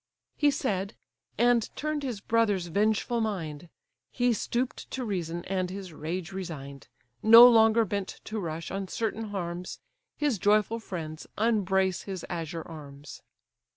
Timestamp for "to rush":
8.23-8.71